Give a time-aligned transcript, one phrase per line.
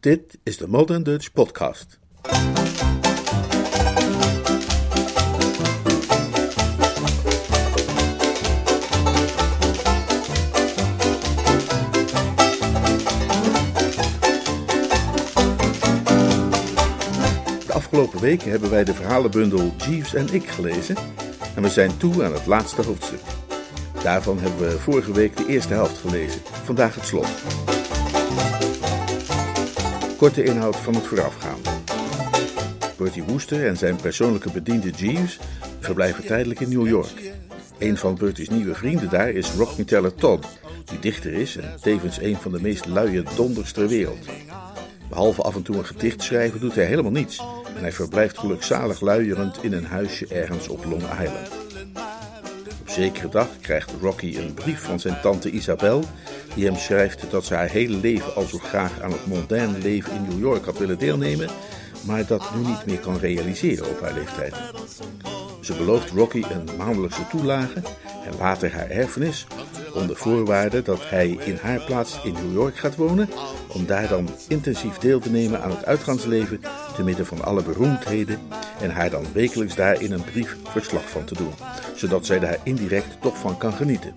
[0.00, 1.98] Dit is de Modern Dutch Podcast.
[2.22, 2.32] De
[17.72, 20.96] afgelopen weken hebben wij de verhalenbundel Jeeves en ik gelezen
[21.56, 23.20] en we zijn toe aan het laatste hoofdstuk.
[24.02, 27.28] Daarvan hebben we vorige week de eerste helft gelezen, vandaag het slot.
[30.18, 31.70] Korte inhoud van het voorafgaande.
[32.96, 35.38] Bertie Wooster en zijn persoonlijke bediende Jeeves
[35.80, 37.32] verblijven tijdelijk in New York.
[37.78, 40.46] Een van Bertie's nieuwe vrienden daar is Rocky Teller Todd,
[40.84, 44.26] die dichter is en tevens een van de meest luie donders ter wereld.
[45.08, 47.38] Behalve af en toe een gedicht schrijven doet hij helemaal niets
[47.76, 51.57] en hij verblijft gelukzalig luierend in een huisje ergens op Long Island.
[52.98, 56.04] Zekere dag krijgt Rocky een brief van zijn tante Isabel,
[56.54, 60.14] die hem schrijft dat ze haar hele leven al zo graag aan het mondaine leven
[60.14, 61.48] in New York had willen deelnemen,
[62.06, 64.54] maar dat nu niet meer kan realiseren op haar leeftijd.
[65.60, 67.82] Ze belooft Rocky een maandelijkse toelage
[68.26, 69.46] en later haar erfenis,
[69.94, 73.28] onder voorwaarde dat hij in haar plaats in New York gaat wonen,
[73.68, 76.60] om daar dan intensief deel te nemen aan het uitgaansleven
[76.96, 78.38] te midden van alle beroemdheden
[78.80, 81.52] en haar dan wekelijks daar in een brief verslag van te doen,
[81.94, 84.14] zodat zij daar indirect toch van kan genieten.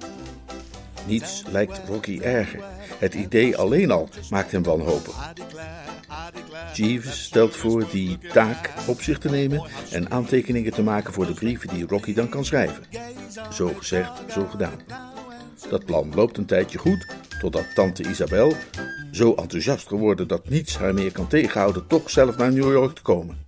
[1.06, 2.64] Niets lijkt Rocky erger.
[3.00, 5.34] Het idee alleen al maakt hem wanhopig.
[6.74, 11.34] Jeeves stelt voor die taak op zich te nemen en aantekeningen te maken voor de
[11.34, 12.84] brieven die Rocky dan kan schrijven.
[13.52, 14.80] Zo gezegd, zo gedaan.
[15.70, 17.06] Dat plan loopt een tijdje goed,
[17.40, 18.54] totdat tante Isabel,
[19.12, 23.02] zo enthousiast geworden dat niets haar meer kan tegenhouden, toch zelf naar New York te
[23.02, 23.46] komen.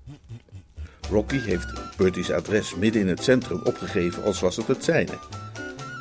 [1.13, 5.19] Rocky heeft Bertie's adres midden in het centrum opgegeven als was het het zijne.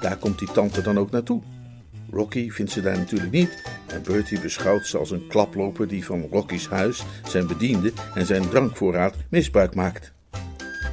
[0.00, 1.42] Daar komt die tante dan ook naartoe.
[2.10, 6.26] Rocky vindt ze daar natuurlijk niet en Bertie beschouwt ze als een klaploper die van
[6.30, 10.12] Rocky's huis, zijn bediende en zijn drankvoorraad misbruik maakt.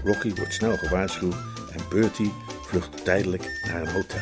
[0.03, 1.35] Rocky wordt snel gewaarschuwd
[1.71, 2.31] en Bertie
[2.61, 4.21] vlucht tijdelijk naar een hotel.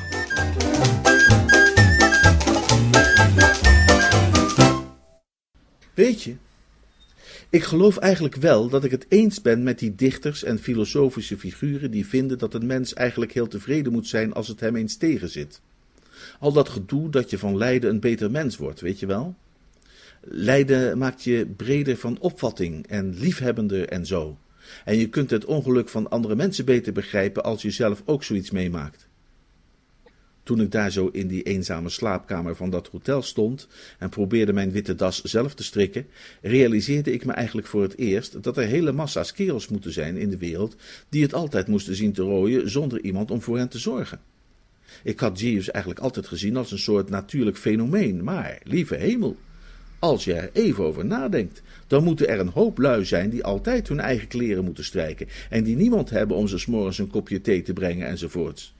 [5.94, 6.36] Weet je,
[7.50, 11.92] ik geloof eigenlijk wel dat ik het eens ben met die dichters en filosofische figuren
[11.92, 15.62] die vinden dat een mens eigenlijk heel tevreden moet zijn als het hem eens tegenzit.
[16.40, 19.36] Al dat gedoe dat je van lijden een beter mens wordt, weet je wel?
[20.22, 24.38] Lijden maakt je breder van opvatting en liefhebbender en zo.
[24.86, 28.52] En je kunt het ongeluk van andere mensen beter begrijpen als je zelf ook zoiets
[28.52, 29.07] meemaakt.
[30.48, 33.68] Toen ik daar zo in die eenzame slaapkamer van dat hotel stond
[34.00, 36.08] en probeerde mijn witte das zelf te strikken,
[36.42, 40.30] realiseerde ik me eigenlijk voor het eerst dat er hele massa's kerels moeten zijn in
[40.30, 40.76] de wereld
[41.10, 44.20] die het altijd moesten zien te rooien zonder iemand om voor hen te zorgen.
[45.04, 49.38] Ik had Jeeves eigenlijk altijd gezien als een soort natuurlijk fenomeen, maar, lieve hemel,
[50.00, 53.88] als je er even over nadenkt, dan moeten er een hoop lui zijn die altijd
[53.88, 57.62] hun eigen kleren moeten strijken en die niemand hebben om ze s'morgens een kopje thee
[57.62, 58.76] te brengen enzovoorts.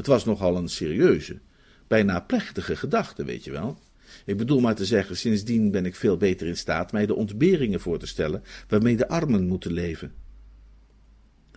[0.00, 1.38] Het was nogal een serieuze,
[1.86, 3.78] bijna plechtige gedachte, weet je wel.
[4.24, 7.80] Ik bedoel maar te zeggen, sindsdien ben ik veel beter in staat mij de ontberingen
[7.80, 10.12] voor te stellen waarmee de armen moeten leven.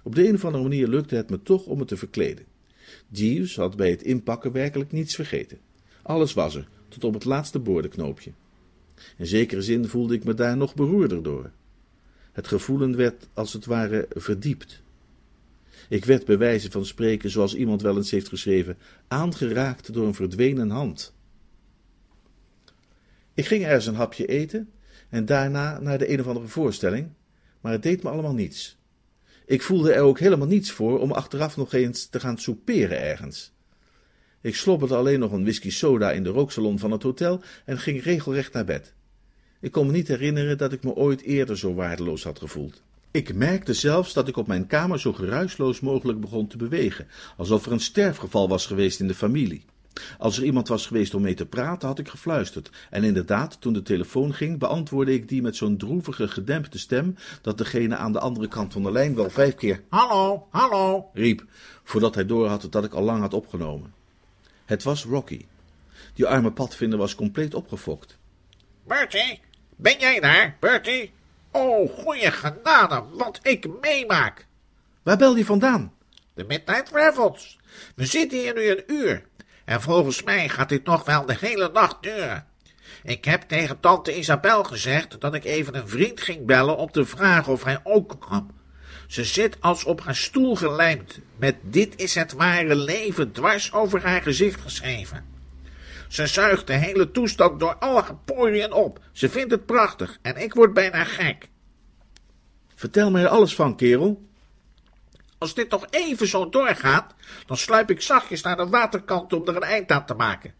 [0.03, 2.45] Op de een of andere manier lukte het me toch om me te verkleden.
[3.09, 5.59] Jeeves had bij het inpakken werkelijk niets vergeten.
[6.01, 8.31] Alles was er, tot op het laatste boordenknoopje.
[9.17, 11.51] In zekere zin voelde ik me daar nog beroerder door.
[12.31, 14.82] Het gevoelen werd als het ware verdiept.
[15.89, 18.77] Ik werd bij wijze van spreken, zoals iemand wel eens heeft geschreven,
[19.07, 21.13] aangeraakt door een verdwenen hand.
[23.33, 24.69] Ik ging ergens een hapje eten
[25.09, 27.09] en daarna naar de een of andere voorstelling,
[27.61, 28.77] maar het deed me allemaal niets.
[29.45, 33.53] Ik voelde er ook helemaal niets voor om achteraf nog eens te gaan souperen ergens.
[34.41, 38.03] Ik slobberde alleen nog een whisky soda in de rooksalon van het hotel en ging
[38.03, 38.93] regelrecht naar bed.
[39.59, 42.83] Ik kon me niet herinneren dat ik me ooit eerder zo waardeloos had gevoeld.
[43.13, 47.07] Ik merkte zelfs dat ik op mijn kamer zo geruisloos mogelijk begon te bewegen,
[47.37, 49.65] alsof er een sterfgeval was geweest in de familie.
[50.17, 52.69] Als er iemand was geweest om mee te praten, had ik gefluisterd.
[52.89, 57.57] En inderdaad, toen de telefoon ging, beantwoordde ik die met zo'n droevige, gedempte stem, dat
[57.57, 61.45] degene aan de andere kant van de lijn wel vijf keer Hallo, hallo riep,
[61.83, 63.93] voordat hij doorhad dat ik al lang had opgenomen.
[64.65, 65.45] Het was Rocky.
[66.13, 68.17] Die arme padvinder was compleet opgefokt.
[68.83, 69.39] Bertie,
[69.75, 71.11] ben jij daar, Bertie?
[71.55, 74.45] Oh, goeie genade, wat ik meemaak.
[75.03, 75.93] Waar bel je vandaan?
[76.33, 77.59] De Midnight Revels.
[77.95, 79.23] We zitten hier nu een uur.
[79.65, 82.47] En volgens mij gaat dit nog wel de hele nacht duren.
[83.03, 87.05] Ik heb tegen tante Isabel gezegd dat ik even een vriend ging bellen om te
[87.05, 88.51] vragen of hij ook kwam.
[89.07, 94.03] Ze zit als op haar stoel gelijmd, met dit is het ware leven dwars over
[94.03, 95.32] haar gezicht geschreven.
[96.13, 98.99] Ze zuigt de hele toestand door alle poriën op.
[99.11, 101.49] Ze vindt het prachtig en ik word bijna gek.
[102.75, 104.27] Vertel mij er alles van, kerel.
[105.37, 107.13] Als dit nog even zo doorgaat,
[107.45, 110.53] dan sluip ik zachtjes naar de waterkant om er een eind aan te maken.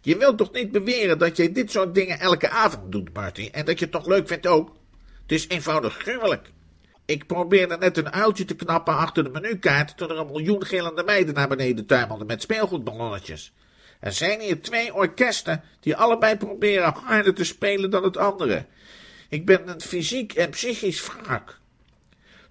[0.00, 3.64] Je wilt toch niet beweren dat jij dit soort dingen elke avond doet, Marty, en
[3.64, 4.76] dat je het toch leuk vindt ook?
[5.22, 6.50] Het is eenvoudig gruwelijk.
[7.04, 11.02] Ik probeerde net een uiltje te knappen achter de menukaart toen er een miljoen gillende
[11.02, 13.52] meiden naar beneden tuimelden met speelgoedballonnetjes.
[14.00, 18.64] Er zijn hier twee orkesten die allebei proberen harder te spelen dan het andere.
[19.28, 21.58] Ik ben een fysiek en psychisch wrak.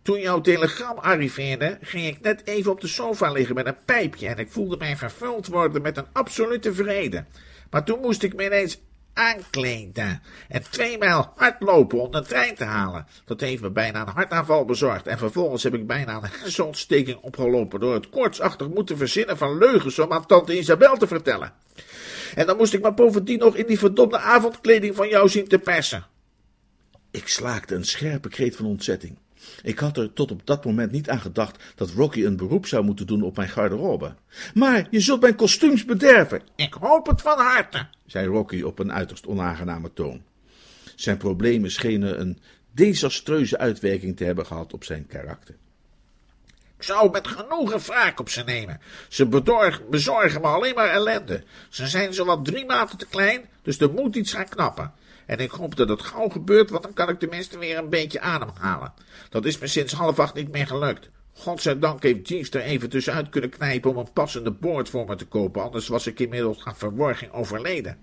[0.01, 4.27] Toen jouw telegram arriveerde, ging ik net even op de sofa liggen met een pijpje
[4.27, 7.25] en ik voelde mij vervuld worden met een absolute vrede.
[7.69, 8.81] Maar toen moest ik me ineens
[9.15, 13.07] aankleden en twee mijl hardlopen om de trein te halen.
[13.25, 17.79] Dat heeft me bijna een hartaanval bezorgd en vervolgens heb ik bijna een hersenontsteking opgelopen
[17.79, 21.53] door het koortsachtig moeten verzinnen van leugens om aan tante Isabel te vertellen.
[22.35, 25.59] En dan moest ik me bovendien nog in die verdomde avondkleding van jou zien te
[25.59, 26.05] persen.
[27.11, 29.17] Ik slaakte een scherpe kreet van ontzetting.
[29.63, 32.83] Ik had er tot op dat moment niet aan gedacht dat Rocky een beroep zou
[32.83, 34.15] moeten doen op mijn garderobe.
[34.53, 36.41] Maar je zult mijn kostuums bederven.
[36.55, 40.23] Ik hoop het van harte, zei Rocky op een uiterst onaangename toon.
[40.95, 42.39] Zijn problemen schenen een
[42.71, 45.55] desastreuze uitwerking te hebben gehad op zijn karakter.
[46.77, 48.79] Ik zou met genoegen wraak op ze nemen.
[49.09, 49.27] Ze
[49.89, 51.43] bezorgen me alleen maar ellende.
[51.69, 54.93] Ze zijn zowat drie maten te klein, dus er moet iets gaan knappen.
[55.25, 58.19] En ik hoop dat het gauw gebeurt, want dan kan ik tenminste weer een beetje
[58.19, 58.93] ademhalen.
[59.29, 61.09] Dat is me sinds half acht niet meer gelukt.
[61.33, 65.25] Godzijdank heeft Jeeves er even tussenuit kunnen knijpen om een passende boord voor me te
[65.25, 67.97] kopen, anders was ik inmiddels aan verworging overleden.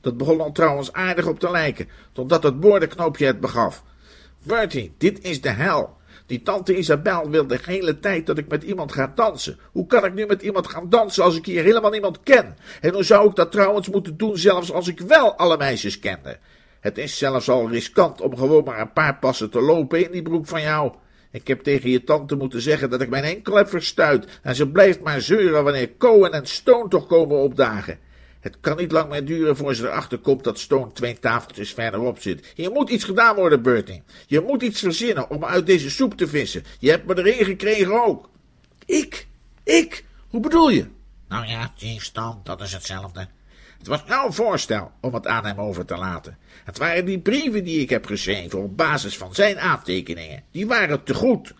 [0.00, 3.82] Dat begon al trouwens aardig op te lijken, totdat het boordenknoopje het begaf.
[4.42, 5.98] Bertie, dit is de hel.
[6.30, 9.58] Die tante Isabel wil de hele tijd dat ik met iemand ga dansen.
[9.72, 12.56] Hoe kan ik nu met iemand gaan dansen als ik hier helemaal niemand ken?
[12.80, 16.38] En hoe zou ik dat trouwens moeten doen zelfs als ik wel alle meisjes kende?
[16.80, 20.22] Het is zelfs al riskant om gewoon maar een paar passen te lopen in die
[20.22, 20.92] broek van jou.
[21.30, 24.68] Ik heb tegen je tante moeten zeggen dat ik mijn enkel heb verstuit en ze
[24.68, 27.98] blijft maar zeuren wanneer Cohen en Stone toch komen opdagen.
[28.40, 32.20] Het kan niet lang meer duren voor ze erachter komt dat Stone twee tafeltjes verderop
[32.20, 32.52] zit.
[32.54, 34.02] Hier moet iets gedaan worden, Bertie.
[34.26, 36.64] Je moet iets verzinnen om uit deze soep te vissen.
[36.78, 38.28] Je hebt me erin gekregen ook.
[38.86, 39.26] Ik?
[39.64, 40.04] Ik?
[40.28, 40.86] Hoe bedoel je?
[41.28, 43.28] Nou ja, James dan, dat is hetzelfde.
[43.78, 46.38] Het was jouw voorstel om het aan hem over te laten.
[46.64, 50.42] Het waren die brieven die ik heb geschreven op basis van zijn aantekeningen.
[50.50, 51.54] Die waren te goed.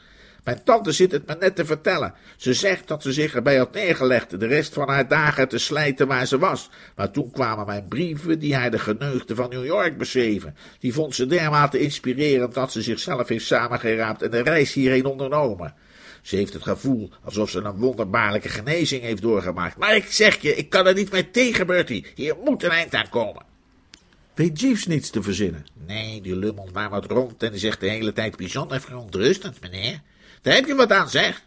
[0.45, 2.15] Mijn tante zit het me net te vertellen.
[2.37, 6.07] Ze zegt dat ze zich erbij had neergelegd de rest van haar dagen te slijten
[6.07, 6.71] waar ze was.
[6.97, 10.57] Maar toen kwamen mijn brieven die hij de geneugde van New York beschreven.
[10.79, 15.75] Die vond ze dermate inspirerend dat ze zichzelf heeft samengeraapt en de reis hierheen ondernomen.
[16.23, 19.77] Ze heeft het gevoel alsof ze een wonderbaarlijke genezing heeft doorgemaakt.
[19.77, 22.07] Maar ik zeg je, ik kan er niet mee tegen, Bertie.
[22.15, 23.43] Hier moet een eind aan komen.
[24.35, 25.67] Weet Jeeves niets te verzinnen?
[25.87, 30.01] Nee, die lummelt maar wat rond en die zegt de hele tijd bijzonder verontrustend, meneer.
[30.43, 31.43] Daar heb je wat aan, zeg.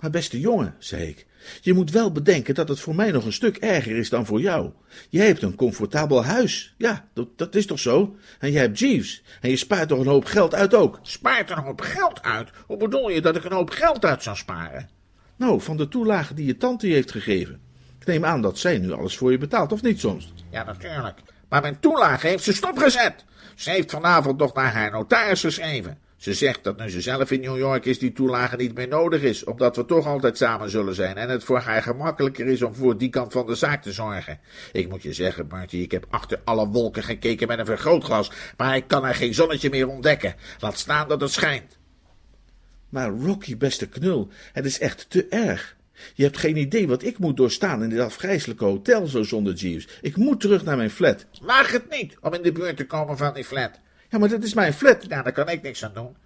[0.00, 1.26] Maar beste jongen, zei ik,
[1.60, 4.40] je moet wel bedenken dat het voor mij nog een stuk erger is dan voor
[4.40, 4.70] jou.
[5.08, 6.74] Jij hebt een comfortabel huis.
[6.78, 8.16] Ja, dat, dat is toch zo?
[8.38, 9.22] En jij hebt Jeeves.
[9.40, 10.98] En je spaart toch een hoop geld uit ook.
[11.02, 12.50] Spaart er een hoop geld uit?
[12.66, 14.88] Hoe bedoel je dat ik een hoop geld uit zou sparen?
[15.36, 17.60] Nou, van de toelage die je tante je heeft gegeven.
[18.00, 20.32] Ik neem aan dat zij nu alles voor je betaalt, of niet soms?
[20.50, 21.18] Ja, natuurlijk.
[21.48, 23.24] Maar mijn toelage heeft ze stopgezet.
[23.54, 25.98] Ze heeft vanavond nog naar haar notaris geschreven.
[26.22, 29.22] Ze zegt dat nu ze zelf in New York is, die toelage niet meer nodig
[29.22, 32.74] is, omdat we toch altijd samen zullen zijn en het voor haar gemakkelijker is om
[32.74, 34.40] voor die kant van de zaak te zorgen.
[34.72, 38.76] Ik moet je zeggen, Marty, ik heb achter alle wolken gekeken met een vergrootglas, maar
[38.76, 40.34] ik kan er geen zonnetje meer ontdekken.
[40.58, 41.78] Laat staan dat het schijnt.
[42.88, 45.76] Maar Rocky, beste knul, het is echt te erg.
[46.14, 49.88] Je hebt geen idee wat ik moet doorstaan in dit afgrijzelijke hotel zo zonder Jeeves.
[50.00, 51.26] Ik moet terug naar mijn flat.
[51.40, 53.80] Waag het niet om in de buurt te komen van die flat.
[54.12, 55.04] Ja, maar dat is mijn flat.
[55.08, 56.16] Ja, daar kan ik niks aan doen.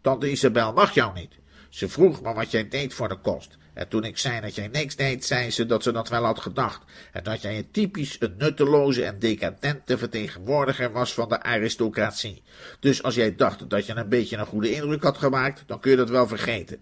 [0.00, 1.32] Tante Isabel mag jou niet.
[1.68, 3.56] Ze vroeg me wat jij deed voor de kost.
[3.74, 6.40] En toen ik zei dat jij niks deed, zei ze dat ze dat wel had
[6.40, 6.82] gedacht.
[7.12, 12.42] En dat jij een typisch een nutteloze en decadente vertegenwoordiger was van de aristocratie.
[12.80, 15.90] Dus als jij dacht dat je een beetje een goede indruk had gemaakt, dan kun
[15.90, 16.78] je dat wel vergeten.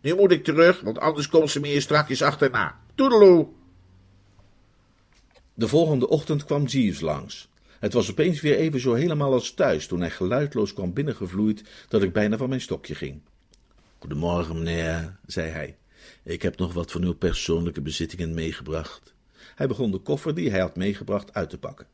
[0.00, 2.80] Nu moet ik terug, want anders komt ze me hier strakjes achterna.
[2.94, 3.46] Toedeloe!
[5.54, 7.48] De volgende ochtend kwam Jeeves langs.
[7.84, 12.02] Het was opeens weer even zo helemaal als thuis toen hij geluidloos kwam binnengevloeid dat
[12.02, 13.20] ik bijna van mijn stokje ging.
[13.98, 15.76] Goedemorgen, meneer, zei hij.
[16.22, 19.14] Ik heb nog wat van uw persoonlijke bezittingen meegebracht.
[19.54, 21.86] Hij begon de koffer die hij had meegebracht uit te pakken.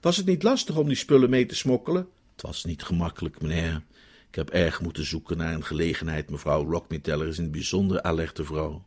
[0.00, 2.08] Was het niet lastig om die spullen mee te smokkelen?
[2.32, 3.82] Het was niet gemakkelijk, meneer.
[4.28, 6.30] Ik heb erg moeten zoeken naar een gelegenheid.
[6.30, 8.84] Mevrouw Rockmeteller is een bijzonder alerte vrouw.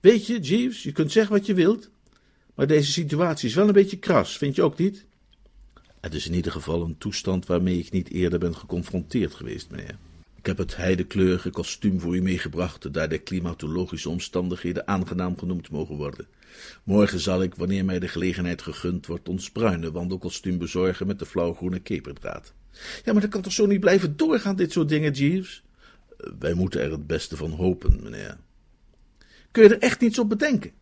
[0.00, 1.90] Weet je, Jeeves, je kunt zeggen wat je wilt,
[2.54, 5.04] Maar deze situatie is wel een beetje kras, vind je ook niet?
[6.00, 9.98] Het is in ieder geval een toestand waarmee ik niet eerder ben geconfronteerd geweest, meneer.
[10.36, 15.96] Ik heb het heidekleurige kostuum voor u meegebracht, daar de klimatologische omstandigheden aangenaam genoemd mogen
[15.96, 16.26] worden.
[16.82, 21.26] Morgen zal ik, wanneer mij de gelegenheid gegund wordt, ons bruine wandelkostuum bezorgen met de
[21.26, 22.52] flauwgroene keperdraad.
[23.04, 25.62] Ja, maar dat kan toch zo niet blijven doorgaan, dit soort dingen, Jeeves?
[26.38, 28.36] Wij moeten er het beste van hopen, meneer.
[29.50, 30.72] Kun je er echt niets op bedenken?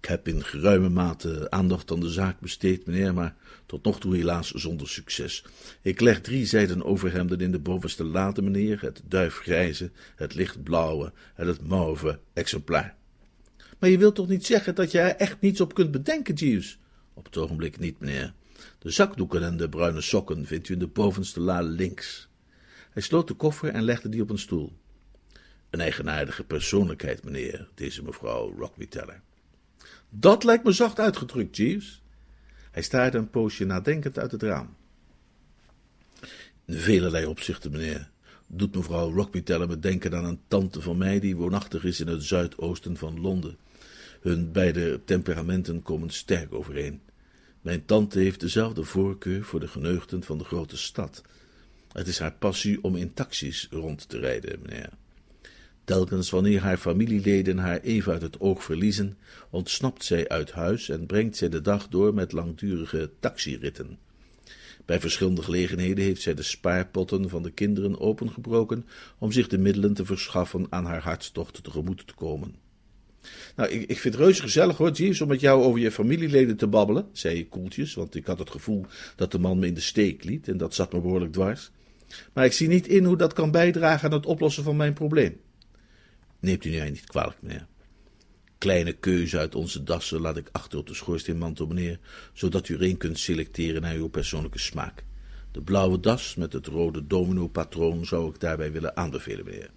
[0.00, 4.16] Ik heb in geruime mate aandacht aan de zaak besteed, meneer, maar tot nog toe
[4.16, 5.44] helaas zonder succes.
[5.82, 11.46] Ik leg drie zijden overhemden in de bovenste lade, meneer, het duifgrijze, het lichtblauwe en
[11.46, 12.96] het mauve exemplaar.
[13.78, 16.78] Maar je wilt toch niet zeggen dat je er echt niets op kunt bedenken, Jeeves?
[17.14, 18.32] Op het ogenblik niet, meneer.
[18.78, 22.28] De zakdoeken en de bruine sokken vindt u in de bovenste la links.
[22.90, 24.72] Hij sloot de koffer en legde die op een stoel.
[25.70, 29.22] Een eigenaardige persoonlijkheid, meneer, deze mevrouw Rockby Teller.
[30.10, 32.02] Dat lijkt me zacht uitgedrukt, Jeeves.
[32.70, 34.76] Hij staarde een poosje nadenkend uit het raam.
[36.64, 38.10] In velelei opzichten, meneer,
[38.46, 42.24] doet mevrouw Teller me denken aan een tante van mij die woonachtig is in het
[42.24, 43.56] zuidoosten van Londen.
[44.20, 47.00] Hun beide temperamenten komen sterk overeen.
[47.60, 51.22] Mijn tante heeft dezelfde voorkeur voor de geneugten van de grote stad.
[51.92, 54.90] Het is haar passie om in taxis rond te rijden, meneer.
[55.84, 59.18] Telkens wanneer haar familieleden haar even uit het oog verliezen,
[59.50, 63.98] ontsnapt zij uit huis en brengt zij de dag door met langdurige taxiritten.
[64.84, 68.86] Bij verschillende gelegenheden heeft zij de spaarpotten van de kinderen opengebroken
[69.18, 72.54] om zich de middelen te verschaffen aan haar hartstocht tegemoet te komen.
[73.56, 76.56] Nou, ik, ik vind het reuze gezellig hoor, Jeeves, om met jou over je familieleden
[76.56, 79.74] te babbelen, zei ik koeltjes, want ik had het gevoel dat de man me in
[79.74, 81.70] de steek liet en dat zat me behoorlijk dwars.
[82.32, 85.40] Maar ik zie niet in hoe dat kan bijdragen aan het oplossen van mijn probleem.
[86.40, 87.66] Neemt u mij niet kwalijk, meneer.
[88.58, 91.98] Kleine keuze uit onze dassen laat ik achter op de schoorsteenmantel, meneer,
[92.32, 95.04] zodat u er een kunt selecteren naar uw persoonlijke smaak.
[95.52, 99.70] De blauwe das met het rode domino-patroon zou ik daarbij willen aanbevelen, meneer.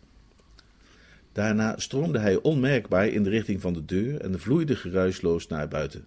[1.31, 6.05] Daarna stroomde hij onmerkbaar in de richting van de deur en vloeide geruisloos naar buiten.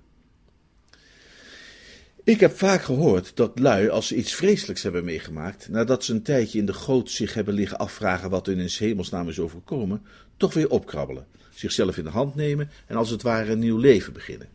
[2.27, 6.23] Ik heb vaak gehoord dat lui, als ze iets vreselijks hebben meegemaakt, nadat ze een
[6.23, 10.03] tijdje in de goot zich hebben liggen afvragen wat hun in hemelsnaam is overkomen,
[10.37, 14.13] toch weer opkrabbelen, zichzelf in de hand nemen en als het ware een nieuw leven
[14.13, 14.49] beginnen.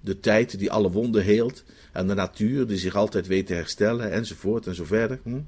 [0.00, 4.12] De tijd die alle wonden heelt en de natuur die zich altijd weet te herstellen
[4.12, 5.20] enzovoort en zo verder.
[5.22, 5.40] Hm?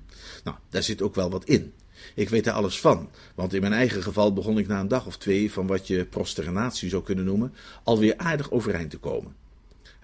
[0.45, 1.73] Nou, daar zit ook wel wat in.
[2.14, 5.06] Ik weet er alles van, want in mijn eigen geval begon ik na een dag
[5.06, 9.45] of twee van wat je prosternatie zou kunnen noemen, alweer aardig overeind te komen.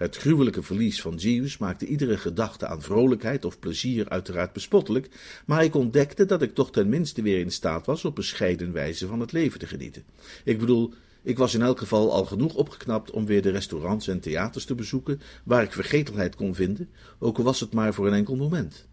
[0.03, 5.09] Het gruwelijke verlies van Zeus maakte iedere gedachte aan vrolijkheid of plezier uiteraard bespottelijk,
[5.45, 9.07] maar ik ontdekte dat ik toch ten minste weer in staat was op bescheiden wijze
[9.07, 10.03] van het leven te genieten.
[10.43, 14.19] Ik bedoel, ik was in elk geval al genoeg opgeknapt om weer de restaurants en
[14.19, 18.13] theaters te bezoeken, waar ik vergetelheid kon vinden, ook al was het maar voor een
[18.13, 18.87] enkel moment.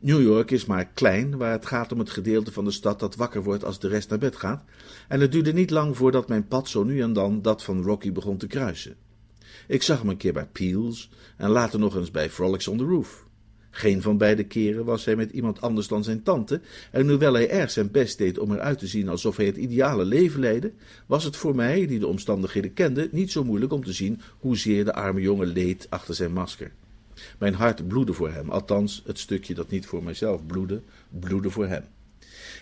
[0.00, 3.16] New York is maar klein, waar het gaat om het gedeelte van de stad dat
[3.16, 4.64] wakker wordt als de rest naar bed gaat,
[5.08, 8.12] en het duurde niet lang voordat mijn pad zo nu en dan dat van Rocky
[8.12, 8.96] begon te kruisen.
[9.66, 12.84] Ik zag hem een keer bij Peels en later nog eens bij Frolics on the
[12.84, 13.26] Roof.
[13.70, 16.60] Geen van beide keren was hij met iemand anders dan zijn tante,
[16.92, 20.04] en hoewel hij erg zijn best deed om eruit te zien alsof hij het ideale
[20.04, 20.72] leven leidde,
[21.06, 24.84] was het voor mij, die de omstandigheden kende, niet zo moeilijk om te zien hoezeer
[24.84, 26.72] de arme jongen leed achter zijn masker.
[27.38, 30.82] Mijn hart bloedde voor hem, althans het stukje dat niet voor mijzelf bloedde,
[31.20, 31.84] bloedde voor hem.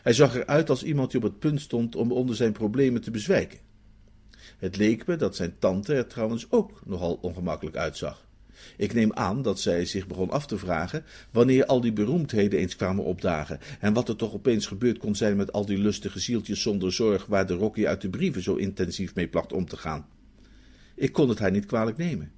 [0.02, 3.10] Hij zag eruit als iemand die op het punt stond om onder zijn problemen te
[3.10, 3.58] bezwijken.
[4.56, 8.26] Het leek me dat zijn tante er trouwens ook nogal ongemakkelijk uitzag.
[8.76, 12.76] Ik neem aan dat zij zich begon af te vragen wanneer al die beroemdheden eens
[12.76, 16.62] kwamen opdagen en wat er toch opeens gebeurd kon zijn met al die lustige zieltjes
[16.62, 20.06] zonder zorg waar de Rocky uit de brieven zo intensief mee placht om te gaan.
[20.94, 22.32] Ik kon het haar niet kwalijk nemen.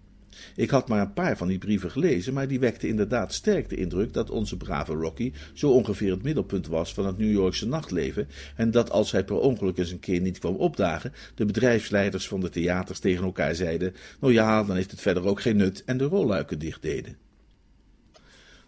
[0.56, 3.76] Ik had maar een paar van die brieven gelezen, maar die wekten inderdaad sterk de
[3.76, 8.28] indruk dat onze brave Rocky zo ongeveer het middelpunt was van het New Yorkse nachtleven
[8.56, 12.40] en dat als hij per ongeluk eens een keer niet kwam opdagen, de bedrijfsleiders van
[12.40, 15.98] de theaters tegen elkaar zeiden, nou ja, dan heeft het verder ook geen nut en
[15.98, 17.27] de rolluiken dicht deden.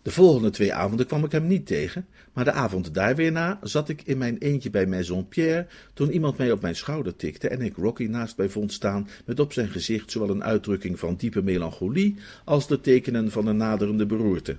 [0.02, 3.58] De volgende twee avonden kwam ik hem niet tegen, maar de avond daar weer na
[3.62, 7.48] zat ik in mijn eentje bij Maison Pierre, toen iemand mij op mijn schouder tikte
[7.48, 11.16] en ik Rocky naast mij vond staan, met op zijn gezicht zowel een uitdrukking van
[11.16, 14.56] diepe melancholie als de tekenen van een naderende beroerte.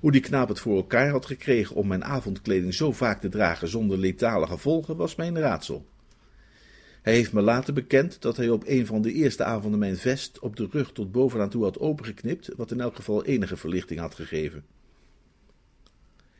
[0.00, 3.68] Hoe die knaap het voor elkaar had gekregen om mijn avondkleding zo vaak te dragen
[3.68, 5.86] zonder letale gevolgen, was mijn raadsel.
[7.02, 10.38] Hij heeft me later bekend dat hij op een van de eerste avonden mijn vest
[10.38, 14.14] op de rug tot bovenaan toe had opengeknipt, wat in elk geval enige verlichting had
[14.14, 14.64] gegeven.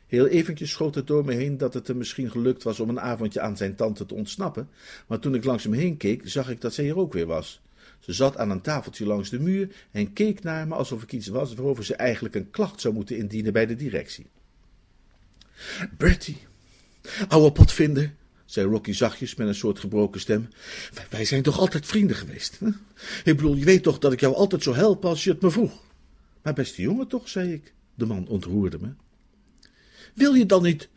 [0.07, 3.01] Heel eventjes schoot het door me heen dat het hem misschien gelukt was om een
[3.01, 4.69] avondje aan zijn tante te ontsnappen,
[5.07, 7.61] maar toen ik langs hem heen keek, zag ik dat zij er ook weer was.
[7.99, 11.27] Ze zat aan een tafeltje langs de muur en keek naar me alsof ik iets
[11.27, 14.27] was waarover ze eigenlijk een klacht zou moeten indienen bij de directie.
[15.97, 16.39] Bertie,
[17.29, 18.13] ouwe potvinder,
[18.53, 20.49] zei Rocky zachtjes met een soort gebroken stem.
[21.11, 22.59] Wij zijn toch altijd vrienden geweest?
[22.59, 22.67] Hè?
[23.25, 25.51] Ik bedoel, je weet toch dat ik jou altijd zou helpen als je het me
[25.51, 25.83] vroeg?
[26.43, 27.73] Maar beste jongen toch, zei ik.
[27.95, 28.89] De man ontroerde me.
[30.15, 30.89] Wil je dan niet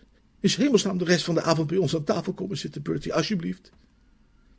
[0.44, 3.72] is hemelsnaam de rest van de avond bij ons aan tafel komen zitten, Bertie, alsjeblieft?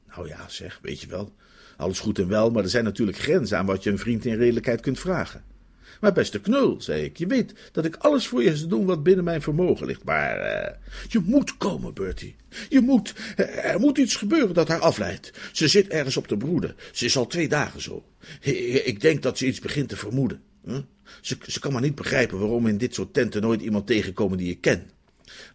[0.06, 1.34] Nou ja, zeg, weet je wel.
[1.76, 4.36] Alles goed en wel, maar er zijn natuurlijk grenzen aan wat je een vriend in
[4.36, 5.44] redelijkheid kunt vragen.
[6.00, 9.02] Maar beste knul, zei ik, je weet dat ik alles voor je zal doen wat
[9.02, 10.04] binnen mijn vermogen ligt.
[10.04, 10.74] Maar uh,
[11.08, 12.36] je moet komen, Bertie.
[12.68, 13.14] Je moet.
[13.62, 15.32] Er moet iets gebeuren dat haar afleidt.
[15.52, 16.76] Ze zit ergens op de broeden.
[16.92, 18.04] Ze is al twee dagen zo.
[18.84, 20.42] Ik denk dat ze iets begint te vermoeden.
[21.20, 24.50] Ze, ze kan maar niet begrijpen waarom in dit soort tenten nooit iemand tegenkomen die
[24.50, 24.90] ik ken.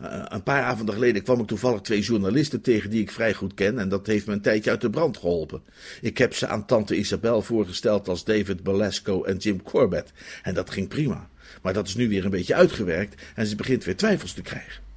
[0.02, 3.54] Uh, een paar avonden geleden kwam ik toevallig twee journalisten tegen die ik vrij goed
[3.54, 5.62] ken en dat heeft me een tijdje uit de brand geholpen.
[6.02, 10.12] Ik heb ze aan tante Isabel voorgesteld als David Belasco en Jim Corbett
[10.44, 11.30] en dat ging prima.
[11.62, 14.88] Maar dat is nu weer een beetje uitgewerkt en ze begint weer twijfels te krijgen.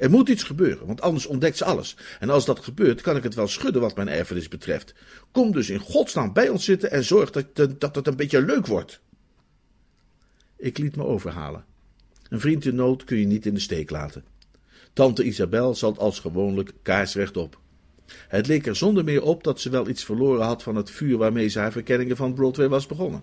[0.00, 1.96] Er moet iets gebeuren, want anders ontdekt ze alles.
[2.20, 4.94] En als dat gebeurt, kan ik het wel schudden wat mijn erfenis betreft.
[5.32, 8.66] Kom dus in godsnaam bij ons zitten en zorg dat, dat het een beetje leuk
[8.66, 9.00] wordt.
[10.56, 11.64] Ik liet me overhalen.
[12.30, 14.24] Een in nood kun je niet in de steek laten.
[14.92, 17.60] Tante Isabel zat als gewoonlijk kaarsrecht op.
[18.28, 21.18] Het leek er zonder meer op dat ze wel iets verloren had van het vuur
[21.18, 23.22] waarmee ze haar verkenningen van Broadway was begonnen.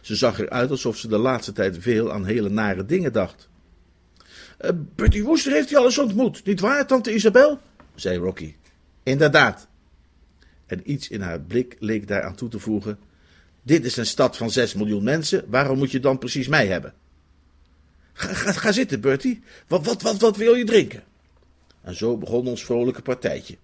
[0.00, 3.48] Ze zag eruit alsof ze de laatste tijd veel aan hele nare dingen dacht.
[4.60, 7.60] Uh, Bertie Wooster heeft hij alles ontmoet, niet waar, tante Isabel?
[7.94, 8.54] zei Rocky.
[9.02, 9.68] Inderdaad.
[10.66, 12.98] En iets in haar blik leek daaraan toe te voegen.
[13.62, 16.94] Dit is een stad van zes miljoen mensen, waarom moet je dan precies mij hebben?
[18.12, 19.42] Ga, zitten, Bertie.
[19.66, 21.02] Wat, wat, wat, wat wil je drinken?
[21.82, 23.56] En zo begon ons vrolijke partijtje.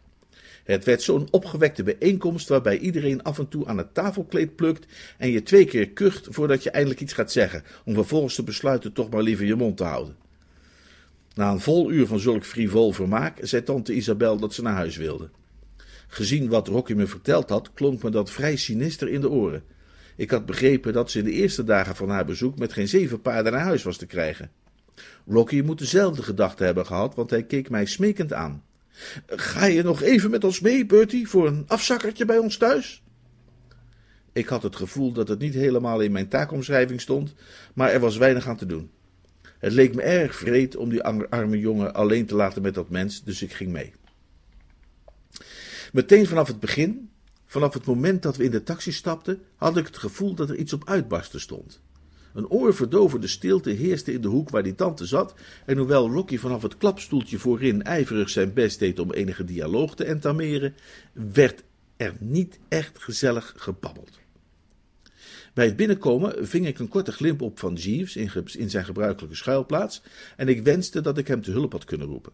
[0.64, 4.87] Het werd zo'n opgewekte bijeenkomst waarbij iedereen af en toe aan het tafelkleed plukt
[5.19, 8.93] en je twee keer kucht voordat je eindelijk iets gaat zeggen, om vervolgens te besluiten
[8.93, 10.17] toch maar liever je mond te houden.
[11.35, 14.97] Na een vol uur van zulk frivol vermaak zei tante Isabel dat ze naar huis
[14.97, 15.30] wilde.
[16.08, 19.63] Gezien wat Rocky me verteld had, klonk me dat vrij sinister in de oren.
[20.19, 23.21] Ik had begrepen dat ze in de eerste dagen van haar bezoek met geen zeven
[23.21, 24.50] paarden naar huis was te krijgen.
[25.26, 28.65] Rocky moet dezelfde gedachte hebben gehad, want hij keek mij smekend aan.
[29.26, 33.02] Ga je nog even met ons mee, Bertie, voor een afzakkertje bij ons thuis?
[34.33, 37.35] Ik had het gevoel dat het niet helemaal in mijn taakomschrijving stond,
[37.75, 38.91] maar er was weinig aan te doen.
[39.59, 43.25] Het leek me erg vreed om die arme jongen alleen te laten met dat mens,
[43.25, 43.93] dus ik ging mee.
[45.93, 47.11] Meteen vanaf het begin
[47.49, 50.56] Vanaf het moment dat we in de taxi stapten, had ik het gevoel dat er
[50.56, 51.80] iets op uitbarsten stond.
[52.34, 55.34] Een oorverdovende stilte heerste in de hoek waar die tante zat,
[55.67, 60.04] en hoewel Rocky vanaf het klapstoeltje voorin ijverig zijn best deed om enige dialoog te
[60.04, 60.75] entameren,
[61.13, 61.63] werd
[61.97, 64.19] er niet echt gezellig gebabbeld.
[65.54, 68.17] Bij het binnenkomen ving ik een korte glimp op van Jeeves
[68.56, 70.02] in, zijn gebruikelijke schuilplaats,
[70.37, 72.32] en ik wenste dat ik hem te hulp had kunnen roepen.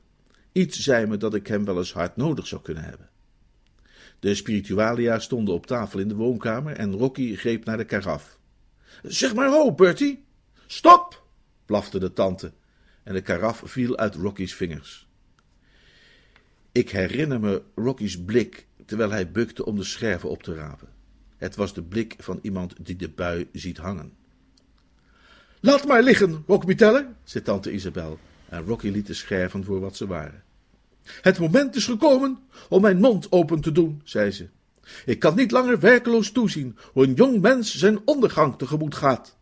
[0.53, 3.09] Iets zei me dat ik hem wel eens hard nodig zou kunnen hebben.
[4.25, 8.39] De spiritualia stonden op tafel in de woonkamer en Rocky greep naar de karaf.
[9.03, 10.25] Zeg maar ho, Bertie!
[10.67, 11.27] Stop!
[11.67, 12.53] blafte de tante
[13.03, 15.09] en de karaf viel uit Rocky's vingers.
[16.73, 20.89] Ik herinner me Rocky's blik terwijl hij bukte om de scherven op te rapen.
[21.37, 24.13] Het was de blik van iemand die de bui ziet hangen.
[25.61, 29.97] Laat maar liggen, Rocky Teller, zei tante Isabel, en Rocky liet de scherven voor wat
[29.97, 30.43] ze waren.
[31.05, 32.39] Het moment is gekomen
[32.69, 34.49] om mijn mond open te doen, zei ze.
[35.05, 39.37] Ik kan niet langer werkeloos toezien hoe een jong mens zijn ondergang tegemoet gaat.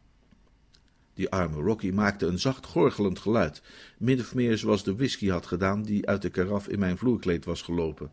[1.15, 3.63] Die arme Rocky maakte een zacht gorgelend geluid,
[3.99, 7.45] min of meer zoals de whisky had gedaan die uit de karaf in mijn vloerkleed
[7.45, 8.11] was gelopen.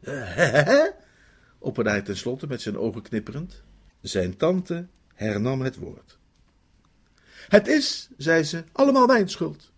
[0.00, 0.94] Hehehe,
[1.58, 3.62] opperde hij tenslotte met zijn ogen knipperend.
[4.00, 6.18] Zijn tante hernam het woord.
[7.48, 9.72] Het is, zei ze, allemaal mijn schuld.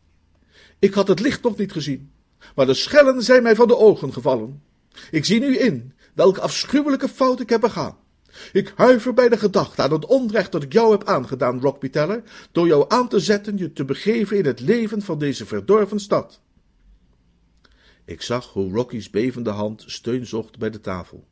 [0.79, 2.11] Ik had het licht nog niet gezien
[2.59, 4.63] maar de schellen zijn mij van de ogen gevallen.
[5.11, 7.97] Ik zie nu in welke afschuwelijke fout ik heb begaan.
[8.53, 12.23] Ik huiver bij de gedachte aan het onrecht dat ik jou heb aangedaan, Rockby Teller,
[12.53, 16.41] door jou aan te zetten je te begeven in het leven van deze verdorven stad.
[18.05, 21.27] Ik zag hoe Rocky's bevende hand steun zocht bij de tafel.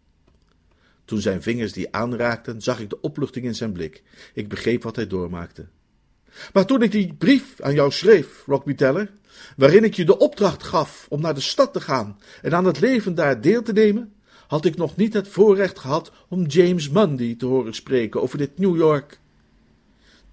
[1.05, 4.03] Toen zijn vingers die aanraakten, zag ik de opluchting in zijn blik.
[4.35, 5.67] Ik begreep wat hij doormaakte.
[6.53, 9.11] Maar toen ik die brief aan jou schreef, Rockby Teller,
[9.57, 12.81] waarin ik je de opdracht gaf om naar de stad te gaan en aan het
[12.81, 14.13] leven daar deel te nemen,
[14.47, 18.59] had ik nog niet het voorrecht gehad om James Mundy te horen spreken over dit
[18.59, 19.19] New York.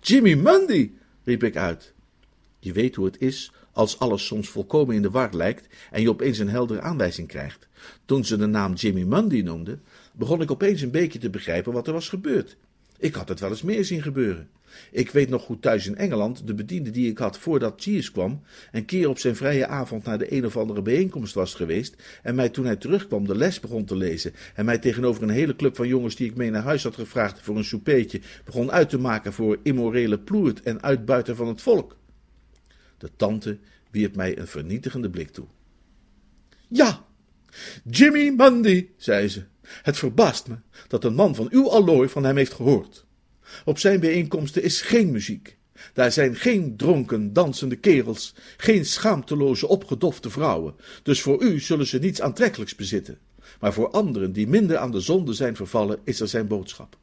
[0.01, 0.91] Jimmy Mundy,
[1.23, 1.93] riep ik uit.
[2.59, 6.09] Je weet hoe het is als alles soms volkomen in de war lijkt en je
[6.09, 7.67] opeens een heldere aanwijzing krijgt.
[8.05, 9.79] Toen ze de naam Jimmy Mundy noemde,
[10.11, 12.57] begon ik opeens een beetje te begrijpen wat er was gebeurd.
[12.97, 14.49] Ik had het wel eens meer zien gebeuren.
[14.91, 18.41] Ik weet nog goed thuis in Engeland, de bediende die ik had voordat Jeeves kwam,
[18.71, 22.36] een keer op zijn vrije avond naar de een of andere bijeenkomst was geweest en
[22.36, 25.75] mij toen hij terugkwam de les begon te lezen en mij tegenover een hele club
[25.75, 28.99] van jongens die ik mee naar huis had gevraagd voor een soupeetje begon uit te
[28.99, 31.97] maken voor immorele ploert en uitbuiter van het volk.
[32.97, 33.57] De tante
[33.91, 35.45] wierp mij een vernietigende blik toe.
[36.67, 37.05] Ja,
[37.83, 39.43] Jimmy Mundy, zei ze.
[39.62, 40.55] Het verbaast me
[40.88, 43.02] dat een man van uw allooi van hem heeft gehoord.
[43.65, 45.57] Op zijn bijeenkomsten is geen muziek.
[45.93, 50.75] Daar zijn geen dronken, dansende kerels, geen schaamteloze, opgedofte vrouwen.
[51.03, 53.17] Dus voor u zullen ze niets aantrekkelijks bezitten.
[53.59, 56.97] Maar voor anderen die minder aan de zonde zijn vervallen, is er zijn boodschap.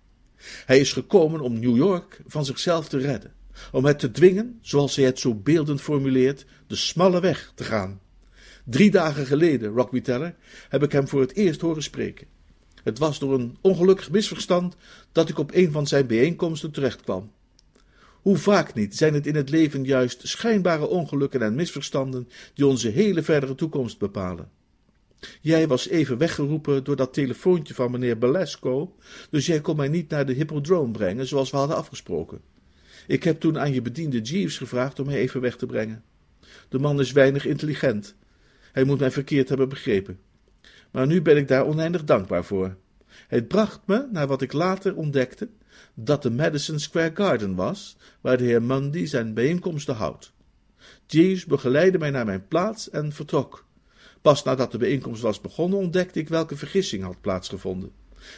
[0.67, 3.33] Hij is gekomen om New York van zichzelf te redden.
[3.73, 8.01] Om het te dwingen, zoals hij het zo beeldend formuleert, de smalle weg te gaan.
[8.65, 10.35] Drie dagen geleden, Rockby Teller,
[10.69, 12.27] heb ik hem voor het eerst horen spreken.
[12.83, 14.77] Het was door een ongelukkig misverstand
[15.13, 17.33] dat ik op een van zijn bijeenkomsten terechtkwam.
[18.23, 22.89] Hoe vaak niet zijn het in het leven juist schijnbare ongelukken en misverstanden die onze
[22.89, 24.51] hele verdere toekomst bepalen.
[25.41, 28.97] Jij was even weggeroepen door dat telefoontje van meneer Belasco,
[29.31, 32.41] dus jij kon mij niet naar de hippodroom brengen zoals we hadden afgesproken.
[33.07, 36.05] Ik heb toen aan je bediende Jeeves gevraagd om mij even weg te brengen.
[36.69, 38.15] De man is weinig intelligent.
[38.73, 40.19] Hij moet mij verkeerd hebben begrepen
[40.91, 42.77] maar nu ben ik daar oneindig dankbaar voor.
[43.29, 45.49] Het bracht me, naar wat ik later ontdekte,
[45.95, 50.33] dat de Madison Square Garden was, waar de heer Mundy zijn bijeenkomsten houdt.
[51.07, 53.67] Jeeves begeleidde mij naar mijn plaats en vertrok.
[54.23, 57.93] Pas nadat de bijeenkomst was begonnen, ontdekte ik welke vergissing had plaatsgevonden.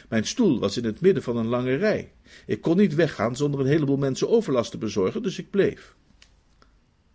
[0.09, 2.13] Mijn stoel was in het midden van een lange rij.
[2.45, 5.95] Ik kon niet weggaan zonder een heleboel mensen overlast te bezorgen, dus ik bleef.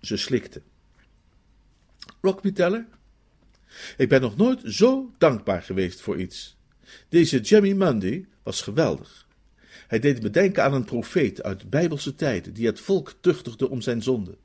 [0.00, 0.62] Ze slikte.
[2.20, 2.87] Rock teller?
[3.96, 6.58] Ik ben nog nooit zo dankbaar geweest voor iets.
[7.09, 9.27] Deze Jemmy Mundy was geweldig.
[9.87, 13.81] Hij deed me denken aan een profeet uit bijbelse tijden, die het volk tuchtigde om
[13.81, 14.37] zijn zonde.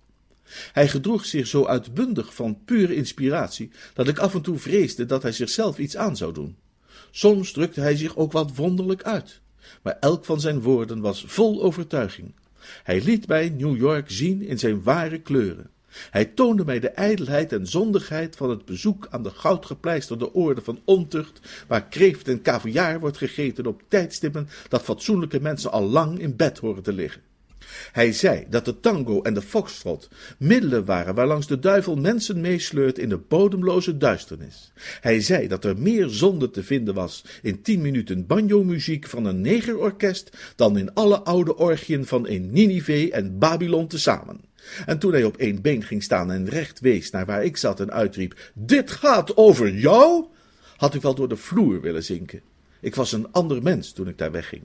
[0.72, 5.22] Hij gedroeg zich zo uitbundig van pure inspiratie, dat ik af en toe vreesde dat
[5.22, 6.56] hij zichzelf iets aan zou doen.
[7.12, 9.42] Soms drukte hij zich ook wat wonderlijk uit,
[9.82, 12.34] maar elk van zijn woorden was vol overtuiging.
[12.84, 15.70] Hij liet mij New York zien in zijn ware kleuren.
[16.10, 20.80] Hij toonde mij de ijdelheid en zondigheid van het bezoek aan de goudgepleisterde orde van
[20.86, 26.36] ontucht, waar kreeft en kaviaar wordt gegeten op tijdstippen dat fatsoenlijke mensen al lang in
[26.36, 27.22] bed horen te liggen.
[27.92, 32.98] Hij zei dat de tango en de foxtrot middelen waren waarlangs de duivel mensen meesleurt
[32.98, 34.72] in de bodemloze duisternis.
[35.02, 39.42] Hij zei dat er meer zonde te vinden was in tien minuten banjo-muziek van een
[39.42, 44.52] negerorkest dan in alle oude orgieën van een Ninive en Babylon tezamen.
[44.86, 47.80] En toen hij op één been ging staan en recht wees naar waar ik zat
[47.80, 50.26] en uitriep: Dit gaat over jou?
[50.78, 52.42] had ik wel door de vloer willen zinken.
[52.80, 54.64] Ik was een ander mens toen ik daar wegging.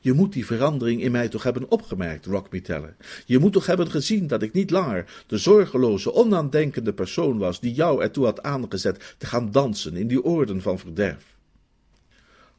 [0.00, 2.96] Je moet die verandering in mij toch hebben opgemerkt, Rock Teller.
[3.26, 7.74] Je moet toch hebben gezien dat ik niet langer de zorgeloze, onaandenkende persoon was die
[7.74, 11.36] jou ertoe had aangezet te gaan dansen in die oorden van verderf.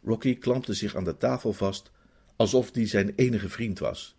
[0.03, 1.91] Rocky klampte zich aan de tafel vast,
[2.35, 4.15] alsof die zijn enige vriend was.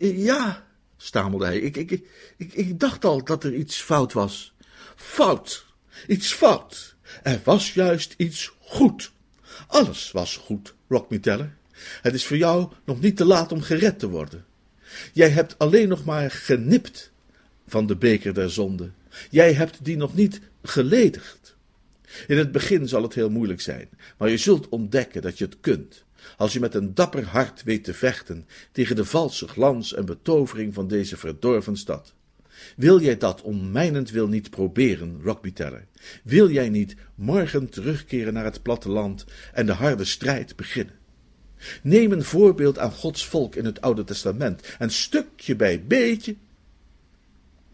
[0.00, 0.66] Ja,
[1.04, 1.58] stamelde hij.
[1.58, 1.90] Ik, ik,
[2.36, 4.52] ik, ik dacht al dat er iets fout was.
[4.96, 5.66] Fout.
[6.06, 6.94] Iets fout.
[7.22, 9.12] Er was juist iets goed.
[9.66, 11.56] Alles was goed, Rock Teller.
[12.02, 14.44] Het is voor jou nog niet te laat om gered te worden.
[15.12, 17.10] Jij hebt alleen nog maar genipt
[17.66, 18.90] van de beker der zonde.
[19.30, 21.56] Jij hebt die nog niet geledigd.
[22.26, 25.56] In het begin zal het heel moeilijk zijn, maar je zult ontdekken dat je het
[25.60, 26.03] kunt
[26.36, 30.74] als je met een dapper hart weet te vechten tegen de valse glans en betovering
[30.74, 32.14] van deze verdorven stad.
[32.76, 35.86] Wil jij dat om mijnentwil niet proberen, Rockby Teller?
[36.22, 40.94] Wil jij niet morgen terugkeren naar het platteland en de harde strijd beginnen?
[41.82, 46.36] Neem een voorbeeld aan Gods volk in het Oude Testament en stukje bij beetje.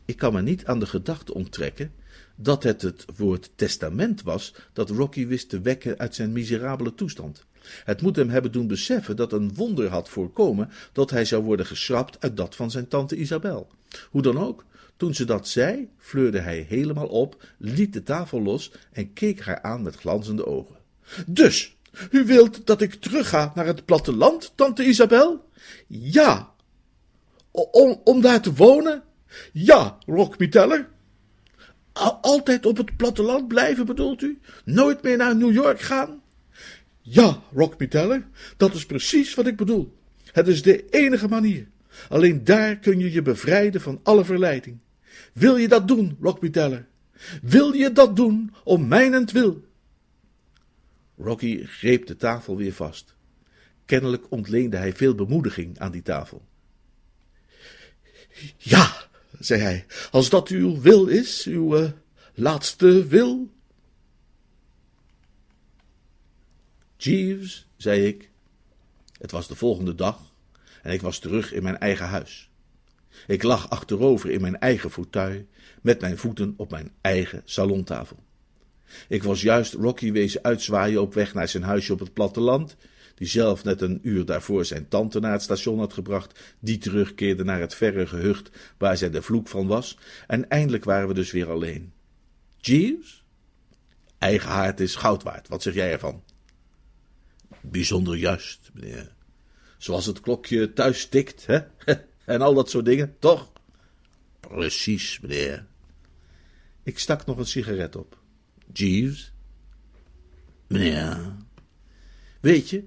[0.04, 1.92] Ik kan me niet aan de gedachte onttrekken
[2.36, 7.46] dat het het woord testament was dat Rocky wist te wekken uit zijn miserabele toestand.
[7.84, 11.66] Het moet hem hebben doen beseffen dat een wonder had voorkomen dat hij zou worden
[11.66, 13.68] geschrapt uit dat van zijn tante Isabel.
[14.10, 14.64] Hoe dan ook,
[14.96, 19.62] toen ze dat zei, fleurde hij helemaal op, liet de tafel los en keek haar
[19.62, 20.76] aan met glanzende ogen.
[21.26, 21.76] Dus,
[22.10, 25.48] u wilt dat ik terugga naar het platteland, tante Isabel?
[25.86, 26.52] Ja.
[28.04, 29.02] Om, daar te wonen?
[29.52, 30.88] Ja, Rockmiteller.
[32.20, 34.40] Altijd op het platteland blijven, bedoelt u?
[34.64, 36.19] Nooit meer naar New York gaan?
[37.00, 39.98] Ja, Rockmiteller, dat is precies wat ik bedoel.
[40.32, 41.68] Het is de enige manier.
[42.08, 44.78] Alleen daar kun je je bevrijden van alle verleiding.
[45.32, 46.86] Wil je dat doen, Rockmiteller?
[47.42, 49.64] Wil je dat doen om mijnentwil?
[51.16, 53.14] Rocky greep de tafel weer vast.
[53.84, 56.42] Kennelijk ontleende hij veel bemoediging aan die tafel.
[58.56, 59.08] Ja,
[59.38, 61.90] zei hij, als dat uw wil is, uw uh,
[62.34, 63.50] laatste wil.
[67.02, 68.30] Jeeves, zei ik.
[69.18, 70.20] Het was de volgende dag
[70.82, 72.50] en ik was terug in mijn eigen huis.
[73.26, 75.44] Ik lag achterover in mijn eigen fauteuil,
[75.82, 78.16] met mijn voeten op mijn eigen salontafel.
[79.08, 82.76] Ik was juist Rocky wezen uitzwaaien op weg naar zijn huisje op het platteland,
[83.14, 87.44] die zelf net een uur daarvoor zijn tante naar het station had gebracht, die terugkeerde
[87.44, 91.32] naar het verre gehucht waar zij de vloek van was, en eindelijk waren we dus
[91.32, 91.92] weer alleen.
[92.56, 93.24] Jeeves?
[94.18, 96.22] Eigen haard is goud waard, wat zeg jij ervan?
[97.60, 99.12] Bijzonder juist, meneer.
[99.78, 101.60] Zoals het klokje thuis tikt, hè?
[102.24, 103.52] En al dat soort dingen, toch?
[104.40, 105.66] Precies, meneer.
[106.82, 108.18] Ik stak nog een sigaret op.
[108.72, 109.32] Jeeves?
[110.66, 111.36] Meneer.
[112.40, 112.84] Weet je,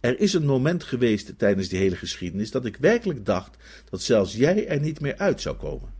[0.00, 3.56] er is een moment geweest tijdens die hele geschiedenis dat ik werkelijk dacht
[3.90, 5.94] dat zelfs jij er niet meer uit zou komen.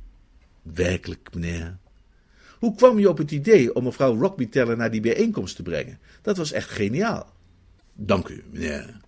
[0.63, 1.79] Werkelijk, meneer.
[2.59, 5.99] Hoe kwam je op het idee om mevrouw Rockby Teller naar die bijeenkomst te brengen?
[6.23, 7.33] Dat was echt geniaal.
[7.95, 9.01] Dank u, meneer.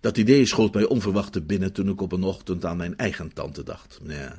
[0.00, 3.32] Dat idee schoot mij onverwacht te binnen toen ik op een ochtend aan mijn eigen
[3.32, 4.38] tante dacht, meneer.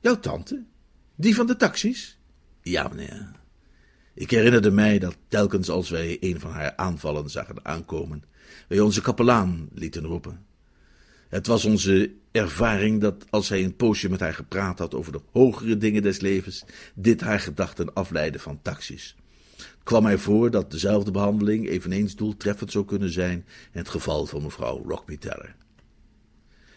[0.00, 0.64] Jouw tante?
[1.14, 2.18] Die van de taxis?
[2.62, 3.30] Ja, meneer.
[4.14, 8.22] Ik herinnerde mij dat telkens als wij een van haar aanvallen zagen aankomen,
[8.68, 10.46] wij onze kapelaan lieten roepen.
[11.28, 15.20] Het was onze ervaring dat als hij een poosje met haar gepraat had over de
[15.32, 16.64] hogere dingen des levens,
[16.94, 19.16] dit haar gedachten afleidde van taxis
[19.84, 24.42] kwam mij voor dat dezelfde behandeling eveneens doeltreffend zou kunnen zijn in het geval van
[24.42, 25.18] mevrouw Rockby.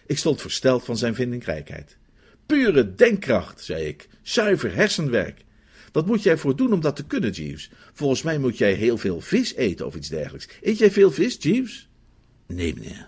[0.05, 1.97] Ik stond versteld van zijn vindingrijkheid.
[2.45, 5.45] Pure denkkracht, zei ik, zuiver hersenwerk.
[5.91, 7.71] Wat moet jij voor doen om dat te kunnen, Jeeves?
[7.93, 10.47] Volgens mij moet jij heel veel vis eten of iets dergelijks.
[10.61, 11.89] Eet jij veel vis, Jeeves?
[12.47, 13.07] Nee, meneer.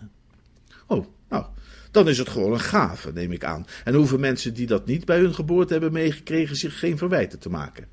[0.87, 1.45] Oh, nou,
[1.91, 3.65] dan is het gewoon een gave, neem ik aan.
[3.83, 7.49] En hoeven mensen die dat niet bij hun geboorte hebben meegekregen zich geen verwijten te
[7.49, 7.87] maken.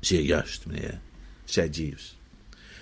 [0.00, 1.00] Zeer juist, meneer
[1.50, 2.18] zei Jeeves.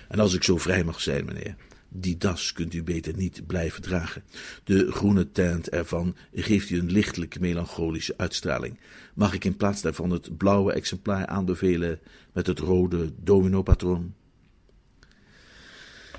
[0.07, 1.55] En als ik zo vrij mag zijn, meneer,
[1.89, 4.23] die das kunt u beter niet blijven dragen.
[4.63, 8.79] De groene tint ervan geeft u een lichtelijk melancholische uitstraling.
[9.13, 11.99] Mag ik in plaats daarvan het blauwe exemplaar aanbevelen
[12.33, 14.13] met het rode domino-patroon?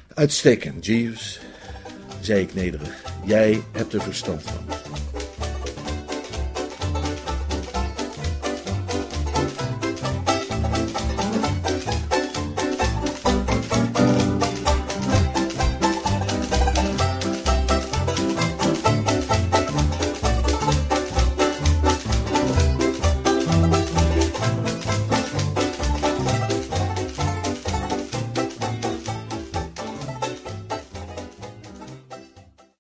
[0.09, 1.41] Uitstekend, Jeeves,
[2.21, 3.03] zei ik nederig.
[3.27, 5.08] Jij hebt er verstand van.